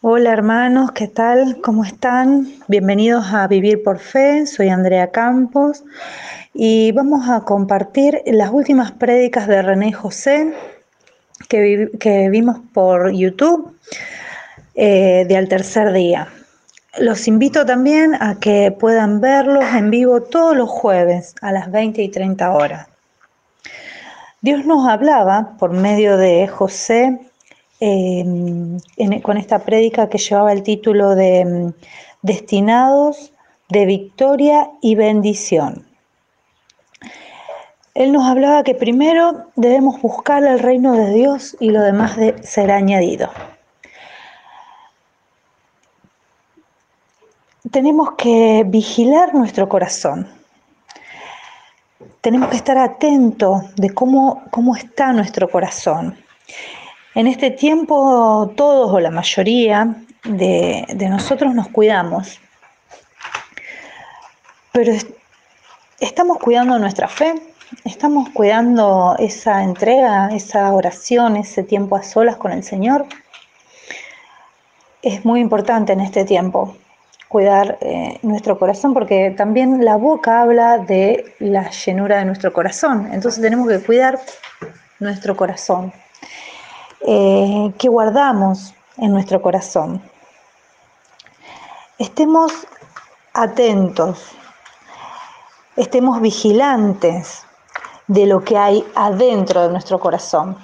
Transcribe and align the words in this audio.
Hola 0.00 0.30
hermanos, 0.30 0.92
¿qué 0.92 1.08
tal? 1.08 1.60
¿Cómo 1.60 1.84
están? 1.84 2.46
Bienvenidos 2.68 3.32
a 3.32 3.48
Vivir 3.48 3.82
por 3.82 3.98
Fe, 3.98 4.46
soy 4.46 4.68
Andrea 4.68 5.10
Campos 5.10 5.82
y 6.54 6.92
vamos 6.92 7.28
a 7.28 7.40
compartir 7.40 8.22
las 8.26 8.52
últimas 8.52 8.92
prédicas 8.92 9.48
de 9.48 9.60
René 9.60 9.92
José 9.92 10.54
que, 11.48 12.28
vimos 12.30 12.60
por 12.72 13.10
YouTube 13.12 13.76
eh, 14.76 15.26
de 15.28 15.36
al 15.36 15.48
tercer 15.48 15.92
día. 15.92 16.28
Los 17.00 17.26
invito 17.26 17.66
también 17.66 18.14
a 18.22 18.38
que 18.38 18.70
puedan 18.70 19.20
verlos 19.20 19.64
en 19.74 19.90
vivo 19.90 20.22
todos 20.22 20.56
los 20.56 20.70
jueves 20.70 21.34
a 21.42 21.50
las 21.50 21.72
20 21.72 22.00
y 22.00 22.08
30 22.08 22.52
horas. 22.52 22.86
Dios 24.42 24.64
nos 24.64 24.88
hablaba 24.88 25.56
por 25.58 25.72
medio 25.72 26.16
de 26.16 26.46
José 26.46 27.27
Em, 27.80 28.80
con 29.22 29.36
esta 29.36 29.60
prédica 29.60 30.08
que 30.08 30.18
llevaba 30.18 30.52
el 30.52 30.64
título 30.64 31.14
de 31.14 31.40
em, 31.40 31.72
Destinados 32.22 33.32
de 33.68 33.86
Victoria 33.86 34.70
y 34.80 34.96
Bendición. 34.96 35.86
Él 37.94 38.12
nos 38.12 38.28
hablaba 38.28 38.64
que 38.64 38.74
primero 38.74 39.46
debemos 39.54 40.00
buscar 40.02 40.42
el 40.42 40.58
reino 40.58 40.92
de 40.94 41.12
Dios 41.12 41.56
y 41.60 41.70
lo 41.70 41.82
demás 41.82 42.16
será 42.42 42.76
añadido. 42.76 43.30
Tenemos 47.70 48.12
que 48.12 48.64
vigilar 48.66 49.34
nuestro 49.34 49.68
corazón. 49.68 50.28
Tenemos 52.22 52.48
que 52.48 52.56
estar 52.56 52.78
atentos 52.78 53.72
de 53.76 53.90
cómo, 53.90 54.42
cómo 54.50 54.74
está 54.74 55.12
nuestro 55.12 55.48
corazón. 55.48 56.16
En 57.18 57.26
este 57.26 57.50
tiempo 57.50 58.52
todos 58.54 58.92
o 58.92 59.00
la 59.00 59.10
mayoría 59.10 59.96
de, 60.22 60.86
nosotros 61.10 61.52
nos 61.52 61.66
cuidamos, 61.66 62.40
pero 64.70 64.92
estamos 65.98 66.38
cuidando 66.38 66.78
nuestra 66.78 67.08
fe, 67.08 67.34
estamos 67.84 68.28
cuidando 68.28 69.16
esa 69.18 69.64
entrega, 69.64 70.28
esa 70.28 70.72
oración, 70.72 71.36
ese 71.36 71.64
tiempo 71.64 71.96
a 71.96 72.04
solas 72.04 72.36
con 72.36 72.52
el 72.52 72.62
Señor. 72.62 73.04
Es 75.02 75.24
muy 75.24 75.40
importante 75.40 75.94
en 75.94 76.00
este 76.00 76.24
tiempo 76.24 76.76
cuidar 77.26 77.78
eh, 77.80 78.20
nuestro 78.22 78.60
corazón 78.60 78.94
porque 78.94 79.34
también 79.36 79.84
la 79.84 79.96
boca 79.96 80.42
habla 80.42 80.78
de 80.78 81.34
la 81.40 81.68
llenura 81.68 82.18
de 82.18 82.26
nuestro 82.26 82.52
corazón. 82.52 83.08
Entonces 83.12 83.42
tenemos 83.42 83.66
que 83.66 83.80
cuidar 83.80 84.20
nuestro 85.00 85.36
corazón. 85.36 85.92
Eh, 87.10 87.72
que 87.78 87.88
guardamos 87.88 88.74
en 88.98 89.12
nuestro 89.12 89.40
corazón. 89.40 90.02
Estemos 91.98 92.52
atentos, 93.32 94.32
estemos 95.74 96.20
vigilantes 96.20 97.46
de 98.08 98.26
lo 98.26 98.44
que 98.44 98.58
hay 98.58 98.84
adentro 98.94 99.62
de 99.62 99.70
nuestro 99.70 99.98
corazón. 99.98 100.58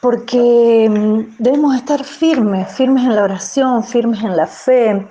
Porque 0.00 0.88
mm, 0.88 1.36
debemos 1.36 1.76
estar 1.76 2.02
firmes, 2.02 2.74
firmes 2.74 3.04
en 3.04 3.14
la 3.14 3.24
oración, 3.24 3.84
firmes 3.84 4.22
en 4.22 4.38
la 4.38 4.46
fe, 4.46 5.06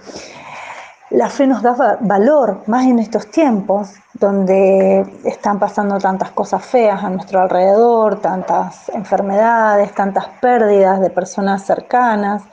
la 1.11 1.30
fe 1.30 1.45
nos 1.45 1.61
da 1.61 1.98
valor, 2.02 2.64
más 2.67 2.86
en 2.86 3.00
estos 3.00 3.30
tiempos 3.30 3.94
donde 4.14 5.06
están 5.23 5.59
pasando 5.59 6.00
tantas 6.00 6.31
cosas 6.31 6.66
feas 6.66 7.03
a 7.03 7.09
nuestro 7.09 7.42
alrededor, 7.42 8.20
tantas 8.22 8.89
enfermedades, 8.89 9.94
tantas 9.94 10.25
pérdidas 10.42 11.00
de 11.00 11.09
personas 11.09 11.64
cercanas. 11.64 12.44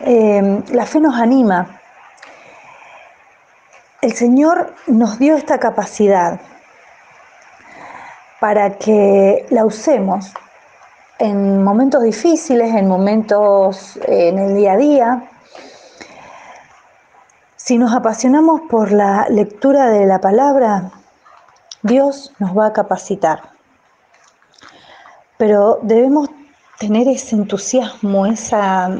Eh, 0.00 0.62
la 0.72 0.84
fe 0.84 1.00
nos 1.00 1.16
anima. 1.16 1.80
El 4.02 4.12
Señor 4.12 4.74
nos 4.86 5.18
dio 5.18 5.34
esta 5.34 5.58
capacidad 5.58 6.40
para 8.40 8.76
que 8.76 9.46
la 9.48 9.64
usemos 9.64 10.34
en 11.18 11.64
momentos 11.64 12.02
difíciles, 12.02 12.74
en 12.74 12.88
momentos 12.88 13.98
en 14.06 14.38
el 14.38 14.56
día 14.56 14.72
a 14.72 14.76
día, 14.76 15.30
si 17.64 17.78
nos 17.78 17.94
apasionamos 17.94 18.60
por 18.68 18.92
la 18.92 19.26
lectura 19.30 19.88
de 19.88 20.04
la 20.04 20.20
palabra, 20.20 20.90
Dios 21.80 22.30
nos 22.38 22.54
va 22.54 22.66
a 22.66 22.72
capacitar. 22.74 23.40
Pero 25.38 25.78
debemos 25.80 26.28
tener 26.78 27.08
ese 27.08 27.36
entusiasmo, 27.36 28.26
esa, 28.26 28.90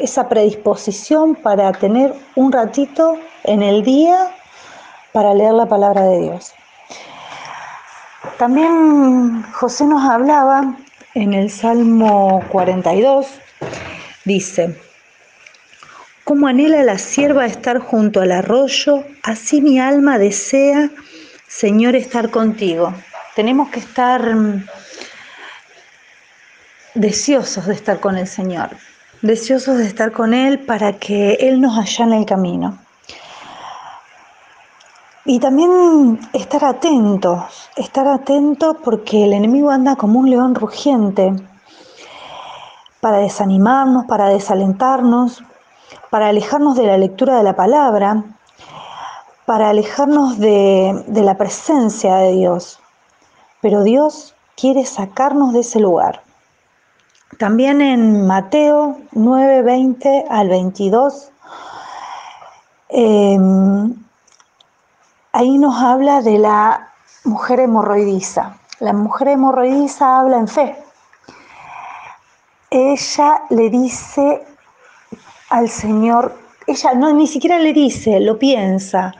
esa 0.00 0.28
predisposición 0.28 1.36
para 1.36 1.70
tener 1.70 2.12
un 2.34 2.50
ratito 2.50 3.16
en 3.44 3.62
el 3.62 3.84
día 3.84 4.26
para 5.12 5.32
leer 5.32 5.52
la 5.52 5.66
palabra 5.66 6.02
de 6.02 6.18
Dios. 6.18 6.52
También 8.38 9.44
José 9.52 9.84
nos 9.84 10.02
hablaba 10.02 10.74
en 11.14 11.32
el 11.32 11.48
Salmo 11.48 12.42
42, 12.50 13.28
dice, 14.24 14.80
como 16.24 16.46
anhela 16.46 16.82
la 16.82 16.98
sierva 16.98 17.44
estar 17.44 17.78
junto 17.78 18.22
al 18.22 18.32
arroyo, 18.32 19.04
así 19.22 19.60
mi 19.60 19.78
alma 19.78 20.18
desea, 20.18 20.90
Señor, 21.46 21.94
estar 21.94 22.30
contigo. 22.30 22.94
Tenemos 23.36 23.68
que 23.68 23.80
estar 23.80 24.34
mm, 24.34 24.64
deseosos 26.94 27.66
de 27.66 27.74
estar 27.74 28.00
con 28.00 28.16
el 28.16 28.26
Señor, 28.26 28.70
deseosos 29.20 29.76
de 29.76 29.86
estar 29.86 30.12
con 30.12 30.32
Él 30.32 30.60
para 30.60 30.94
que 30.94 31.34
Él 31.40 31.60
nos 31.60 31.78
allane 31.78 32.18
el 32.18 32.26
camino. 32.26 32.78
Y 35.26 35.40
también 35.40 36.20
estar 36.32 36.64
atentos, 36.64 37.70
estar 37.76 38.06
atentos 38.08 38.76
porque 38.82 39.24
el 39.24 39.34
enemigo 39.34 39.70
anda 39.70 39.96
como 39.96 40.20
un 40.20 40.30
león 40.30 40.54
rugiente 40.54 41.34
para 43.00 43.18
desanimarnos, 43.18 44.06
para 44.06 44.28
desalentarnos, 44.28 45.42
para 46.14 46.28
alejarnos 46.28 46.76
de 46.76 46.86
la 46.86 46.96
lectura 46.96 47.38
de 47.38 47.42
la 47.42 47.56
palabra, 47.56 48.22
para 49.46 49.70
alejarnos 49.70 50.38
de, 50.38 51.04
la 51.08 51.36
presencia 51.36 52.14
de 52.14 52.30
Dios. 52.34 52.78
Pero 53.60 53.82
Dios 53.82 54.32
quiere 54.56 54.86
sacarnos 54.86 55.52
de 55.52 55.62
ese 55.62 55.80
lugar. 55.80 56.22
También 57.40 57.80
en 57.80 58.28
Mateo 58.28 58.96
9, 59.10 59.62
20 59.62 60.26
al 60.30 60.50
22, 60.50 61.32
em, 62.90 63.92
ahí 65.32 65.58
nos 65.58 65.82
habla 65.82 66.22
de 66.22 66.38
la 66.38 66.92
mujer 67.24 67.58
hemorroidiza. 67.58 68.56
La 68.78 68.92
mujer 68.92 69.26
hemorroidiza 69.26 70.20
habla 70.20 70.38
en 70.38 70.46
fe. 70.46 70.76
Ella 72.70 73.42
le 73.50 73.68
dice 73.68 74.53
al 75.50 75.68
Señor, 75.68 76.36
ella 76.66 76.94
no 76.94 77.12
ni 77.12 77.26
siquiera 77.26 77.58
le 77.58 77.72
dice, 77.72 78.20
lo 78.20 78.38
piensa, 78.38 79.14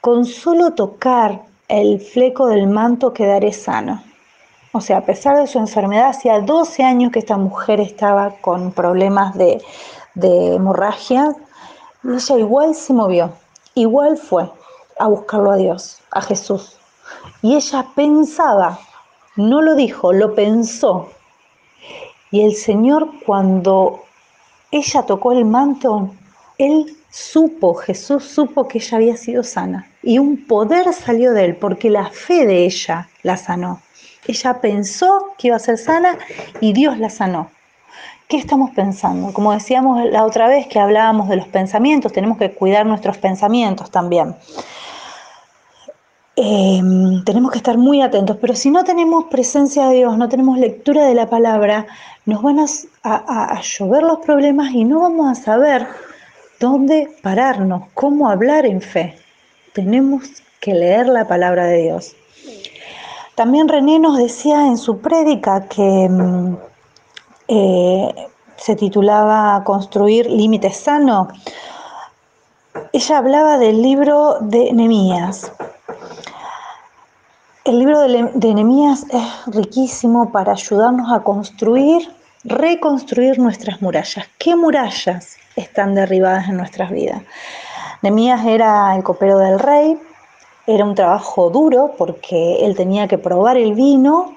con 0.00 0.24
solo 0.24 0.72
tocar 0.72 1.42
el 1.68 2.00
fleco 2.00 2.46
del 2.48 2.66
manto 2.66 3.12
quedaré 3.12 3.52
sano. 3.52 4.02
O 4.72 4.80
sea, 4.80 4.98
a 4.98 5.04
pesar 5.04 5.36
de 5.36 5.46
su 5.46 5.58
enfermedad, 5.58 6.10
hacía 6.10 6.40
12 6.40 6.82
años 6.82 7.12
que 7.12 7.20
esta 7.20 7.36
mujer 7.36 7.80
estaba 7.80 8.30
con 8.40 8.72
problemas 8.72 9.36
de, 9.36 9.62
de 10.14 10.54
hemorragia, 10.54 11.34
y 12.04 12.14
ella 12.14 12.38
igual 12.38 12.74
se 12.74 12.92
movió, 12.92 13.32
igual 13.74 14.16
fue 14.16 14.50
a 14.98 15.08
buscarlo 15.08 15.52
a 15.52 15.56
Dios, 15.56 15.98
a 16.10 16.20
Jesús. 16.20 16.76
Y 17.42 17.54
ella 17.56 17.86
pensaba, 17.94 18.78
no 19.36 19.62
lo 19.62 19.74
dijo, 19.74 20.12
lo 20.12 20.34
pensó. 20.34 21.08
Y 22.30 22.42
el 22.42 22.54
Señor 22.54 23.08
cuando 23.24 24.04
ella 24.70 25.02
tocó 25.02 25.32
el 25.32 25.44
manto, 25.44 26.10
él 26.58 26.96
supo, 27.10 27.74
Jesús 27.74 28.24
supo 28.24 28.68
que 28.68 28.78
ella 28.78 28.96
había 28.96 29.16
sido 29.16 29.42
sana 29.42 29.88
y 30.02 30.18
un 30.18 30.46
poder 30.46 30.92
salió 30.92 31.32
de 31.32 31.46
él 31.46 31.56
porque 31.56 31.90
la 31.90 32.10
fe 32.10 32.46
de 32.46 32.64
ella 32.64 33.08
la 33.22 33.36
sanó. 33.36 33.80
Ella 34.26 34.60
pensó 34.60 35.32
que 35.38 35.48
iba 35.48 35.56
a 35.56 35.60
ser 35.60 35.78
sana 35.78 36.18
y 36.60 36.72
Dios 36.72 36.98
la 36.98 37.08
sanó. 37.08 37.50
¿Qué 38.28 38.36
estamos 38.36 38.72
pensando? 38.72 39.32
Como 39.32 39.54
decíamos 39.54 40.04
la 40.10 40.24
otra 40.24 40.48
vez 40.48 40.66
que 40.66 40.78
hablábamos 40.78 41.30
de 41.30 41.36
los 41.36 41.48
pensamientos, 41.48 42.12
tenemos 42.12 42.36
que 42.36 42.52
cuidar 42.52 42.84
nuestros 42.84 43.16
pensamientos 43.16 43.90
también. 43.90 44.36
Em, 46.40 47.24
tenemos 47.24 47.50
que 47.50 47.58
estar 47.58 47.76
muy 47.76 48.00
atentos, 48.00 48.36
pero 48.40 48.54
si 48.54 48.70
no 48.70 48.84
tenemos 48.84 49.24
presencia 49.24 49.88
de 49.88 49.96
Dios, 49.96 50.16
no 50.16 50.28
tenemos 50.28 50.56
lectura 50.56 51.04
de 51.04 51.14
la 51.14 51.28
palabra, 51.28 51.88
nos 52.26 52.42
van 52.42 52.60
a, 52.60 53.60
llover 53.60 54.04
los 54.04 54.20
problemas 54.20 54.70
y 54.70 54.84
no 54.84 55.00
vamos 55.00 55.32
a 55.32 55.34
saber 55.34 55.88
dónde 56.60 57.10
pararnos, 57.24 57.88
cómo 57.92 58.28
hablar 58.30 58.66
en 58.66 58.80
fe. 58.80 59.18
Tenemos 59.72 60.28
que 60.60 60.74
leer 60.74 61.08
la 61.08 61.26
palabra 61.26 61.64
de 61.66 61.82
Dios. 61.82 62.14
También 63.34 63.66
René 63.66 63.98
nos 63.98 64.16
decía 64.16 64.64
en 64.64 64.78
su 64.78 65.00
prédica 65.00 65.66
que 65.66 66.04
em, 66.04 66.56
eh, 67.48 68.14
se 68.56 68.76
titulaba 68.76 69.64
Construir 69.64 70.30
límites 70.30 70.76
sano, 70.76 71.30
ella 72.92 73.18
hablaba 73.18 73.58
del 73.58 73.82
libro 73.82 74.36
de 74.40 74.72
Nehemías. 74.72 75.50
El 77.68 77.80
libro 77.80 78.00
de, 78.00 78.30
de 78.32 78.54
Nehemías 78.54 79.04
es 79.10 79.54
riquísimo 79.54 80.32
para 80.32 80.52
ayudarnos 80.52 81.12
a 81.12 81.22
construir, 81.22 82.10
reconstruir 82.42 83.38
nuestras 83.38 83.82
murallas. 83.82 84.24
¿Qué 84.38 84.56
murallas 84.56 85.36
están 85.54 85.94
derribadas 85.94 86.48
en 86.48 86.56
nuestras 86.56 86.90
vidas? 86.90 87.20
Nehemías 88.00 88.46
era 88.46 88.96
el 88.96 89.02
copero 89.02 89.36
del 89.36 89.58
rey, 89.58 89.98
era 90.66 90.82
un 90.82 90.94
trabajo 90.94 91.50
duro 91.50 91.92
porque 91.98 92.64
él 92.64 92.74
tenía 92.74 93.06
que 93.06 93.18
probar 93.18 93.58
el 93.58 93.74
vino 93.74 94.34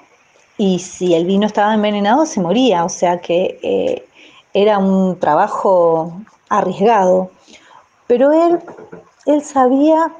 y 0.58 0.80
si 0.80 1.14
el 1.14 1.24
vino 1.24 1.46
estaba 1.46 1.72
envenenado 1.72 2.26
se 2.26 2.38
moría, 2.38 2.84
o 2.84 2.90
sea 2.90 3.22
que 3.22 3.58
eh, 3.62 4.06
era 4.52 4.76
un 4.76 5.18
trabajo 5.18 6.12
arriesgado. 6.50 7.30
Pero 8.06 8.30
él, 8.30 8.58
él 9.24 9.42
sabía 9.42 10.12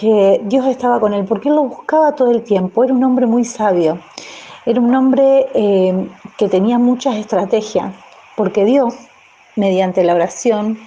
que 0.00 0.40
Dios 0.44 0.64
estaba 0.66 0.98
con 0.98 1.12
él, 1.12 1.26
porque 1.26 1.50
él 1.50 1.56
lo 1.56 1.64
buscaba 1.64 2.12
todo 2.12 2.30
el 2.30 2.42
tiempo, 2.42 2.82
era 2.82 2.94
un 2.94 3.04
hombre 3.04 3.26
muy 3.26 3.44
sabio, 3.44 3.98
era 4.64 4.80
un 4.80 4.94
hombre 4.94 5.46
eh, 5.52 6.08
que 6.38 6.48
tenía 6.48 6.78
muchas 6.78 7.16
estrategias, 7.16 7.92
porque 8.34 8.64
Dios, 8.64 8.94
mediante 9.56 10.02
la 10.02 10.14
oración, 10.14 10.78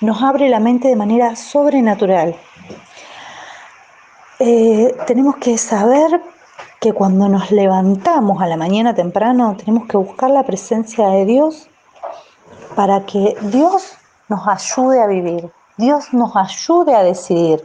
nos 0.00 0.20
abre 0.20 0.48
la 0.48 0.58
mente 0.58 0.88
de 0.88 0.96
manera 0.96 1.36
sobrenatural. 1.36 2.34
Eh, 4.40 4.96
tenemos 5.06 5.36
que 5.36 5.56
saber 5.58 6.20
que 6.80 6.92
cuando 6.92 7.28
nos 7.28 7.52
levantamos 7.52 8.42
a 8.42 8.48
la 8.48 8.56
mañana 8.56 8.96
temprano, 8.96 9.54
tenemos 9.56 9.86
que 9.86 9.96
buscar 9.96 10.30
la 10.30 10.42
presencia 10.42 11.06
de 11.10 11.24
Dios 11.24 11.68
para 12.74 13.06
que 13.06 13.36
Dios 13.42 13.92
nos 14.28 14.46
ayude 14.48 15.00
a 15.00 15.06
vivir, 15.06 15.50
Dios 15.76 16.12
nos 16.12 16.34
ayude 16.34 16.96
a 16.96 17.04
decidir 17.04 17.62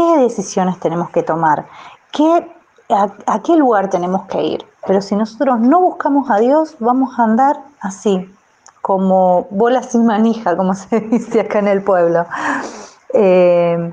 qué 0.00 0.18
decisiones 0.18 0.80
tenemos 0.80 1.10
que 1.10 1.22
tomar, 1.22 1.66
qué, 2.12 2.50
a 2.88 3.42
qué 3.42 3.56
lugar 3.56 3.90
tenemos 3.90 4.26
que 4.26 4.42
ir. 4.42 4.66
Pero 4.86 5.02
si 5.02 5.14
nosotros 5.14 5.60
no 5.60 5.80
buscamos 5.80 6.30
a 6.30 6.38
Dios, 6.38 6.76
vamos 6.78 7.18
a 7.18 7.24
andar 7.24 7.60
así, 7.80 8.34
como 8.80 9.46
bola 9.50 9.82
sin 9.82 10.06
manija, 10.06 10.56
como 10.56 10.74
se 10.74 11.00
dice 11.00 11.40
acá 11.40 11.58
en 11.58 11.68
el 11.68 11.82
pueblo. 11.82 12.24
Eh, 13.12 13.92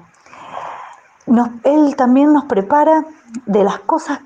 él 1.64 1.96
también 1.98 2.32
nos 2.32 2.46
prepara 2.46 3.04
de 3.46 3.64
las 3.66 3.80
cosas 3.80 4.20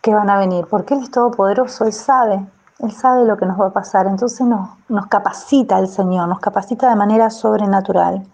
que 0.00 0.12
van 0.12 0.28
a 0.28 0.38
venir, 0.38 0.66
porque 0.68 0.94
Él 0.94 1.04
es 1.04 1.10
todopoderoso, 1.12 1.84
Él 1.84 1.92
sabe, 1.92 2.44
Él 2.80 2.90
sabe 2.90 3.24
lo 3.24 3.36
que 3.36 3.46
nos 3.46 3.60
va 3.60 3.68
a 3.68 3.72
pasar, 3.72 4.08
entonces 4.08 4.44
nos, 4.44 4.70
nos 4.88 5.06
capacita 5.06 5.78
el 5.78 5.86
Señor, 5.86 6.28
nos 6.28 6.40
capacita 6.40 6.88
de 6.88 6.96
manera 6.96 7.30
sobrenatural. 7.30 8.26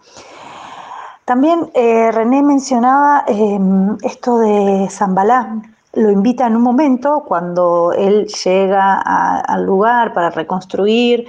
También 1.29 1.69
eh, 1.75 2.11
René 2.11 2.41
mencionaba 2.41 3.23
em, 3.27 3.95
esto 4.01 4.39
de 4.39 4.87
Zambalá, 4.89 5.61
lo 5.93 6.09
invita 6.09 6.47
en 6.47 6.55
un 6.55 6.63
momento 6.63 7.23
cuando 7.23 7.93
él 7.95 8.25
llega 8.43 8.99
al 8.99 9.63
lugar 9.63 10.11
para 10.15 10.31
reconstruir, 10.31 11.27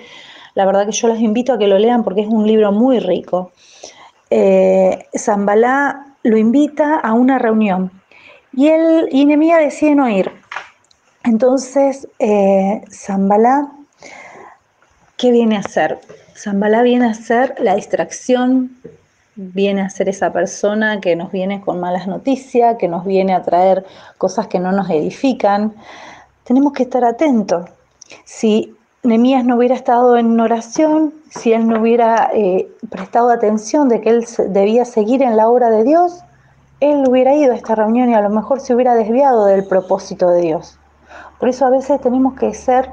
la 0.54 0.64
verdad 0.64 0.86
que 0.86 0.92
yo 0.92 1.06
los 1.06 1.18
invito 1.20 1.52
a 1.52 1.58
que 1.58 1.66
lo 1.66 1.78
lean 1.78 2.02
porque 2.02 2.22
es 2.22 2.28
un 2.28 2.46
libro 2.46 2.72
muy 2.72 2.98
rico. 2.98 3.52
Eh, 4.30 5.04
Zambalá 5.18 6.06
lo 6.22 6.38
invita 6.38 6.98
a 7.00 7.12
una 7.12 7.38
reunión 7.38 7.90
y 8.54 8.68
él 8.68 9.06
y 9.12 9.26
Nemía 9.26 9.58
decide 9.58 9.94
no 9.96 10.08
ir. 10.08 10.32
Entonces, 11.24 12.08
eh, 12.18 12.80
Zambalá, 12.90 13.70
¿qué 15.18 15.30
viene 15.30 15.58
a 15.58 15.60
hacer? 15.60 16.00
Zambalá 16.34 16.80
viene 16.80 17.04
a 17.04 17.12
ser 17.12 17.54
la 17.58 17.74
distracción, 17.74 18.78
viene 19.36 19.82
a 19.82 19.90
ser 19.90 20.08
esa 20.08 20.32
persona 20.32 21.00
que 21.00 21.16
nos 21.16 21.32
viene 21.32 21.60
con 21.60 21.80
malas 21.80 22.06
noticias, 22.06 22.76
que 22.76 22.88
nos 22.88 23.04
viene 23.04 23.34
a 23.34 23.42
traer 23.42 23.84
cosas 24.18 24.46
que 24.46 24.58
no 24.58 24.72
nos 24.72 24.90
edifican. 24.90 25.74
Tenemos 26.44 26.72
que 26.72 26.84
estar 26.84 27.04
atentos. 27.04 27.68
Si 28.24 28.74
Nemías 29.02 29.44
no 29.44 29.56
hubiera 29.56 29.74
estado 29.74 30.16
en 30.16 30.38
oración, 30.38 31.14
si 31.30 31.52
él 31.52 31.66
no 31.66 31.80
hubiera 31.80 32.30
eh, 32.34 32.68
prestado 32.90 33.30
atención 33.30 33.88
de 33.88 34.00
que 34.00 34.10
él 34.10 34.26
debía 34.48 34.84
seguir 34.84 35.22
en 35.22 35.36
la 35.36 35.48
obra 35.48 35.70
de 35.70 35.84
Dios, 35.84 36.22
él 36.80 37.04
hubiera 37.08 37.34
ido 37.34 37.52
a 37.52 37.56
esta 37.56 37.74
reunión 37.74 38.10
y 38.10 38.14
a 38.14 38.20
lo 38.20 38.30
mejor 38.30 38.60
se 38.60 38.74
hubiera 38.74 38.94
desviado 38.94 39.46
del 39.46 39.64
propósito 39.64 40.30
de 40.30 40.40
Dios. 40.40 40.78
Por 41.38 41.48
eso 41.48 41.64
a 41.66 41.70
veces 41.70 42.00
tenemos 42.00 42.34
que 42.34 42.52
ser 42.52 42.90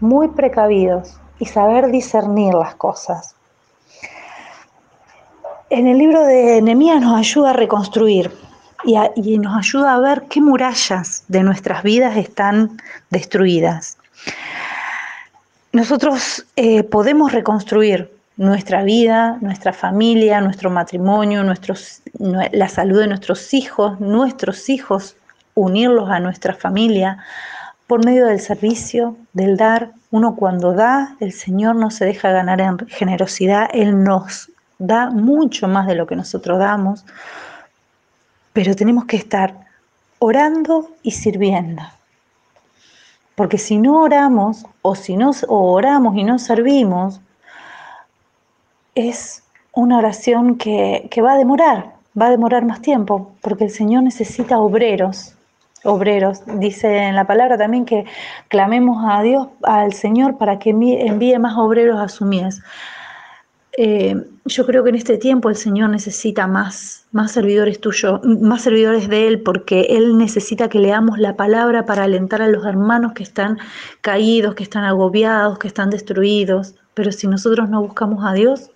muy 0.00 0.28
precavidos 0.28 1.18
y 1.38 1.46
saber 1.46 1.90
discernir 1.90 2.54
las 2.54 2.74
cosas. 2.74 3.34
En 5.76 5.88
el 5.88 5.98
libro 5.98 6.22
de 6.22 6.62
Nehemías 6.62 7.00
nos 7.00 7.18
ayuda 7.18 7.50
a 7.50 7.52
reconstruir 7.52 8.30
y, 8.84 9.38
nos 9.38 9.58
ayuda 9.58 9.94
a 9.94 9.98
ver 9.98 10.22
qué 10.30 10.40
murallas 10.40 11.24
de 11.26 11.42
nuestras 11.42 11.82
vidas 11.82 12.16
están 12.16 12.80
destruidas 13.10 13.98
nosotros 15.74 16.46
eh, 16.54 16.84
podemos 16.84 17.32
reconstruir 17.32 18.08
nuestra 18.36 18.84
vida, 18.84 19.38
nuestra 19.40 19.72
familia, 19.72 20.40
nuestro 20.40 20.70
matrimonio, 20.70 21.42
la 21.42 22.68
salud 22.68 23.00
de 23.00 23.08
nuestros 23.08 23.52
hijos, 23.52 23.98
nuestros 23.98 24.68
hijos, 24.68 25.16
unirlos 25.54 26.08
a 26.10 26.20
nuestra 26.20 26.54
familia 26.54 27.18
por 27.88 28.04
medio 28.04 28.26
del 28.26 28.38
servicio, 28.38 29.16
del 29.32 29.56
dar. 29.56 29.90
Uno 30.12 30.36
cuando 30.36 30.74
da, 30.74 31.16
el 31.18 31.32
Señor 31.32 31.74
no 31.74 31.90
se 31.90 32.04
deja 32.04 32.30
ganar 32.30 32.60
en 32.60 32.78
generosidad, 32.86 33.68
Él 33.72 34.04
nos 34.04 34.52
da 34.78 35.10
mucho 35.10 35.68
más 35.68 35.86
de 35.86 35.94
lo 35.94 36.06
que 36.06 36.16
nosotros 36.16 36.58
damos, 36.58 37.04
pero 38.52 38.74
tenemos 38.74 39.04
que 39.04 39.16
estar 39.16 39.66
orando 40.18 40.90
y 41.02 41.10
sirviendo. 41.10 41.82
Porque 43.34 43.58
si 43.58 43.78
no 43.78 44.00
oramos 44.00 44.64
o 44.82 44.94
si 44.94 45.16
no 45.16 45.32
oramos 45.48 46.16
y 46.16 46.24
no 46.24 46.38
servimos, 46.38 47.20
es 48.94 49.42
una 49.72 49.98
oración 49.98 50.56
que, 50.56 51.08
que 51.10 51.20
va 51.20 51.32
a 51.32 51.38
demorar, 51.38 51.94
va 52.20 52.26
a 52.26 52.30
demorar 52.30 52.64
más 52.64 52.80
tiempo, 52.80 53.32
porque 53.40 53.64
el 53.64 53.70
Señor 53.70 54.04
necesita 54.04 54.58
obreros, 54.58 55.34
obreros. 55.82 56.42
Dice 56.46 56.96
en 56.96 57.16
la 57.16 57.26
palabra 57.26 57.58
también 57.58 57.84
que 57.84 58.04
clamemos 58.48 59.04
a 59.06 59.22
Dios, 59.22 59.48
al 59.62 59.92
Señor, 59.92 60.38
para 60.38 60.58
que 60.58 60.70
envíe 60.70 61.38
más 61.38 61.56
obreros 61.56 62.00
a 62.00 62.08
su 62.08 62.24
mies. 62.24 62.62
Eh, 63.76 64.14
yo 64.44 64.66
creo 64.66 64.84
que 64.84 64.90
en 64.90 64.94
este 64.94 65.18
tiempo 65.18 65.48
el 65.48 65.56
Señor 65.56 65.90
necesita 65.90 66.46
más, 66.46 67.06
más 67.12 67.32
servidores 67.32 67.80
tuyos, 67.80 68.20
más 68.24 68.62
servidores 68.62 69.08
de 69.08 69.26
Él, 69.26 69.40
porque 69.40 69.86
Él 69.90 70.16
necesita 70.16 70.68
que 70.68 70.78
leamos 70.78 71.18
la 71.18 71.34
palabra 71.36 71.84
para 71.84 72.04
alentar 72.04 72.40
a 72.40 72.48
los 72.48 72.64
hermanos 72.64 73.12
que 73.14 73.24
están 73.24 73.58
caídos, 74.00 74.54
que 74.54 74.62
están 74.62 74.84
agobiados, 74.84 75.58
que 75.58 75.66
están 75.66 75.90
destruidos. 75.90 76.74
Pero 76.94 77.10
si 77.10 77.26
nosotros 77.26 77.68
no 77.68 77.82
buscamos 77.82 78.24
a 78.24 78.32
Dios, 78.32 78.70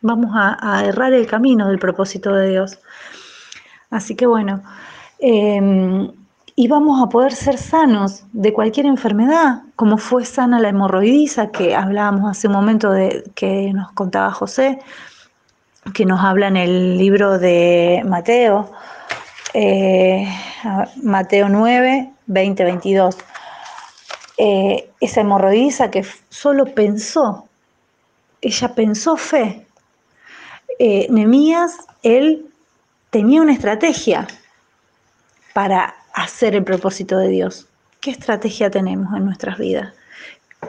vamos 0.00 0.32
a, 0.34 0.84
errar 0.84 1.12
el 1.12 1.26
camino 1.26 1.68
del 1.68 1.78
propósito 1.78 2.34
de 2.34 2.50
Dios. 2.50 2.78
Así 3.90 4.16
que 4.16 4.26
bueno, 4.26 4.62
eh, 5.20 6.10
y 6.58 6.68
vamos 6.68 7.02
a 7.02 7.10
poder 7.10 7.34
ser 7.34 7.58
sanos 7.58 8.24
de 8.32 8.54
cualquier 8.54 8.86
enfermedad, 8.86 9.62
como 9.76 9.98
fue 9.98 10.24
sana 10.24 10.58
la 10.58 10.70
hemorroidiza 10.70 11.50
que 11.50 11.76
hablábamos 11.76 12.30
hace 12.30 12.46
un 12.46 12.54
momento 12.54 12.90
de 12.90 13.30
que 13.34 13.70
nos 13.74 13.92
contaba 13.92 14.32
José, 14.32 14.78
que 15.92 16.06
nos 16.06 16.24
habla 16.24 16.48
en 16.48 16.56
el 16.56 16.96
libro 16.96 17.38
de 17.38 18.02
Mateo, 18.06 18.72
eh, 19.52 20.26
Mateo 21.02 21.50
9, 21.50 22.10
20, 22.26 22.64
22. 22.64 23.16
esa 24.38 25.20
hemorroidiza 25.20 25.90
que 25.90 26.06
solo 26.30 26.64
pensó, 26.74 27.46
ella 28.40 28.74
pensó 28.74 29.16
fe. 29.16 29.66
Eh, 30.78 31.06
Nemías, 31.10 31.86
él 32.02 32.46
tenía 33.10 33.42
una 33.42 33.52
estrategia 33.52 34.26
para 35.54 35.94
hacer 36.16 36.56
el 36.56 36.64
propósito 36.64 37.18
de 37.18 37.28
Dios. 37.28 37.68
¿Qué 38.00 38.10
estrategia 38.10 38.70
tenemos 38.70 39.14
en 39.14 39.26
nuestras 39.26 39.58
vidas? 39.58 39.92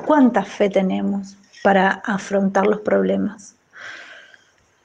¿Cuánta 0.06 0.44
fe 0.44 0.70
tenemos 0.70 1.38
para 1.64 2.02
afrontar 2.06 2.68
los 2.68 2.82
problemas? 2.82 3.56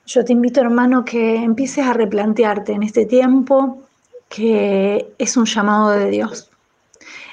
Yo 0.07 0.25
te 0.25 0.33
invito, 0.33 0.61
hermano, 0.61 1.05
que 1.05 1.37
empieces 1.37 1.85
a 1.85 1.93
replantearte 1.93 2.73
en 2.73 2.85
este 2.85 3.07
tiempo 3.07 3.83
que 4.29 5.13
es 5.19 5.37
un 5.37 5.47
llamado 5.47 5.91
de 5.91 6.09
Dios. 6.11 6.51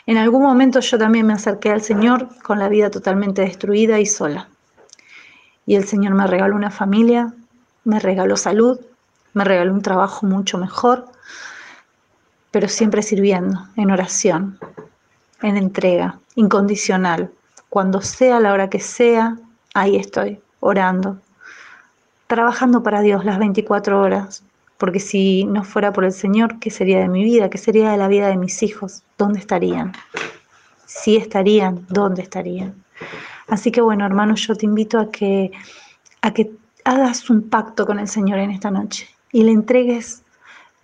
En 0.08 0.18
algún 0.18 0.42
momento 0.42 0.80
yo 0.80 0.98
también 0.98 1.28
me 1.28 1.34
acerqué 1.34 1.70
al 1.70 1.82
Señor 1.82 2.30
con 2.42 2.58
la 2.58 2.68
vida 2.68 2.90
totalmente 2.90 3.44
destruida 3.44 4.00
y 4.00 4.08
sola. 4.08 4.50
Y 5.68 5.76
el 5.76 5.86
Señor 5.86 6.16
me 6.16 6.26
regaló 6.26 6.56
una 6.56 6.72
familia, 6.72 7.32
me 7.84 8.00
regaló 8.00 8.36
salud, 8.36 8.80
me 9.34 9.44
regaló 9.44 9.72
un 9.72 9.84
trabajo 9.84 10.26
mucho 10.26 10.58
mejor, 10.58 11.06
pero 12.52 12.68
siempre 12.68 13.04
sirviendo, 13.04 13.68
en 13.76 13.92
oración, 13.92 14.58
en 15.42 15.58
entrega, 15.58 16.20
incondicional, 16.36 17.32
cuando 17.70 18.02
sea, 18.02 18.40
la 18.40 18.54
hora 18.54 18.70
que 18.70 18.80
sea, 18.80 19.38
ahí 19.74 19.96
estoy, 19.96 20.40
orando, 20.60 21.20
trabajando 22.28 22.84
para 22.84 23.02
Dios 23.02 23.26
las 23.26 23.40
24 23.40 24.02
horas, 24.02 24.44
porque 24.78 25.00
si 25.00 25.44
no 25.46 25.64
fuera 25.64 25.94
por 25.94 26.06
el 26.06 26.14
Señor, 26.14 26.60
¿qué 26.60 26.72
sería 26.72 27.00
de 27.00 27.10
mi 27.10 27.24
vida? 27.24 27.50
¿Qué 27.50 27.58
sería 27.58 27.92
de 27.92 27.98
la 27.98 28.08
vida 28.08 28.28
de 28.28 28.38
mis 28.38 28.64
hijos? 28.64 29.04
¿Dónde 29.18 29.40
estarían? 29.40 29.94
Si 30.86 31.18
estarían, 31.18 31.86
¿dónde 31.90 32.22
estarían? 32.22 32.74
Así 33.48 33.72
que 33.72 33.82
bueno, 33.82 34.06
hermano, 34.06 34.36
yo 34.36 34.56
te 34.56 34.66
invito 34.66 35.00
a 35.00 35.12
que, 35.12 35.52
a 36.22 36.32
que 36.34 36.52
hagas 36.86 37.30
un 37.30 37.50
pacto 37.50 37.86
con 37.86 38.00
el 38.00 38.08
Señor 38.08 38.40
en 38.40 38.52
esta 38.52 38.72
noche 38.72 39.08
y 39.32 39.44
le 39.44 39.52
entregues 39.52 40.24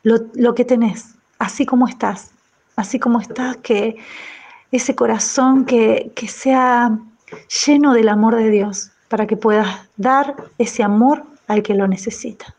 lo, 0.04 0.18
lo 0.36 0.54
que 0.54 0.66
tenés, 0.66 1.15
así 1.40 1.66
como 1.66 1.88
estás, 1.88 2.32
así 2.76 3.00
como 3.00 3.20
estás, 3.20 3.58
que 3.58 3.98
ese 4.72 4.96
corazón 4.96 5.66
que, 5.66 6.12
que 6.16 6.28
sea 6.28 6.98
lleno 7.66 7.94
del 7.94 8.10
amor 8.10 8.36
de 8.36 8.50
Dios, 8.50 8.92
para 9.08 9.28
que 9.28 9.38
puedas 9.38 9.68
dar 9.98 10.36
ese 10.58 10.84
amor 10.84 11.24
al 11.48 11.64
que 11.64 11.74
lo 11.74 11.88
necesita. 11.88 12.54